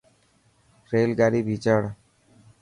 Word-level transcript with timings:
ريل 0.91 1.11
گاڏي 1.19 1.41
ڀيچاڙ. 1.47 1.81